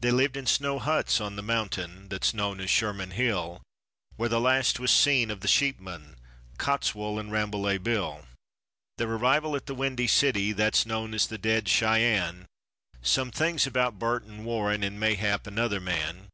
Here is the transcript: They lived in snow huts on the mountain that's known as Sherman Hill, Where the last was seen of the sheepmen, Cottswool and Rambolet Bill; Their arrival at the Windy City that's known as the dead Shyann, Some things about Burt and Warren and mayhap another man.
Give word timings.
They 0.00 0.10
lived 0.10 0.36
in 0.36 0.46
snow 0.46 0.80
huts 0.80 1.20
on 1.20 1.36
the 1.36 1.40
mountain 1.40 2.08
that's 2.08 2.34
known 2.34 2.58
as 2.58 2.68
Sherman 2.70 3.12
Hill, 3.12 3.62
Where 4.16 4.28
the 4.28 4.40
last 4.40 4.80
was 4.80 4.90
seen 4.90 5.30
of 5.30 5.42
the 5.42 5.46
sheepmen, 5.46 6.16
Cottswool 6.58 7.20
and 7.20 7.30
Rambolet 7.30 7.80
Bill; 7.84 8.26
Their 8.98 9.10
arrival 9.12 9.54
at 9.54 9.66
the 9.66 9.74
Windy 9.76 10.08
City 10.08 10.50
that's 10.50 10.86
known 10.86 11.14
as 11.14 11.28
the 11.28 11.38
dead 11.38 11.68
Shyann, 11.68 12.46
Some 13.00 13.30
things 13.30 13.64
about 13.64 13.96
Burt 14.00 14.24
and 14.24 14.44
Warren 14.44 14.82
and 14.82 14.98
mayhap 14.98 15.46
another 15.46 15.78
man. 15.80 16.30